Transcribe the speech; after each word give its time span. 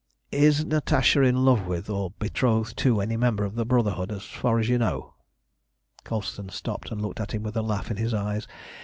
Is 0.33 0.65
Natasha 0.65 1.21
in 1.21 1.45
love 1.45 1.67
with, 1.67 1.87
or 1.87 2.09
betrothed 2.17 2.75
to, 2.79 3.01
any 3.01 3.15
member 3.17 3.43
of 3.45 3.53
the 3.53 3.67
Brotherhood 3.67 4.11
as 4.11 4.23
far 4.23 4.57
as 4.57 4.67
you 4.67 4.79
know?" 4.79 5.13
Colston 6.03 6.49
stopped 6.49 6.89
and 6.91 6.99
looked 6.99 7.19
at 7.19 7.33
him 7.33 7.43
with 7.43 7.55
a 7.55 7.61
laugh 7.61 7.91
in 7.91 7.97
his 7.97 8.11
eyes. 8.11 8.47